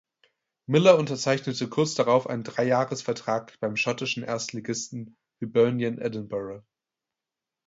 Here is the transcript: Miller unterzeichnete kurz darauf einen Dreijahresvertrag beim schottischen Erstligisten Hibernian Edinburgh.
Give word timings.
Miller 0.65 0.97
unterzeichnete 0.97 1.69
kurz 1.69 1.93
darauf 1.93 2.25
einen 2.25 2.43
Dreijahresvertrag 2.43 3.59
beim 3.59 3.77
schottischen 3.77 4.23
Erstligisten 4.23 5.15
Hibernian 5.39 5.99
Edinburgh. 5.99 6.63